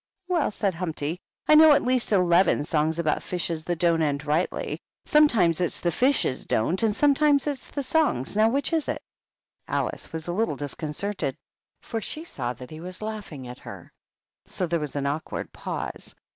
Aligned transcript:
"Well," 0.27 0.49
said 0.49 0.73
Humpty," 0.73 1.21
I 1.47 1.53
know 1.53 1.73
at 1.73 1.83
least 1.85 2.11
eleven 2.11 2.63
songs 2.63 2.97
about 2.97 3.21
fishes 3.21 3.63
that 3.65 3.77
don't 3.77 4.01
end 4.01 4.25
rightly. 4.25 4.79
Some 5.05 5.27
times 5.27 5.61
it's 5.61 5.79
the 5.79 5.91
fishes 5.91 6.47
don't, 6.47 6.81
and 6.81 6.95
sometimes 6.95 7.45
it's 7.45 7.69
the 7.69 7.83
songs. 7.83 8.35
Now, 8.35 8.49
which 8.49 8.73
is 8.73 8.87
it?" 8.87 9.03
Alice 9.67 10.11
was 10.11 10.27
a 10.27 10.33
little 10.33 10.55
disconcerted, 10.55 11.37
for 11.81 12.01
she 12.01 12.23
saw 12.25 12.51
that 12.53 12.71
he 12.71 12.79
was 12.79 13.03
laughing 13.03 13.47
at 13.47 13.59
her; 13.59 13.93
so 14.47 14.65
there 14.65 14.79
was 14.79 14.95
an 14.95 15.05
awkward 15.05 15.53
pause. 15.53 16.15